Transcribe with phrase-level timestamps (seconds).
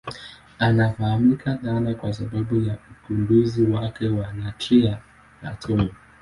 [0.59, 4.99] Anafahamika sana kwa sababu ya ugunduzi wake wa nadharia
[5.43, 5.89] ya atomu.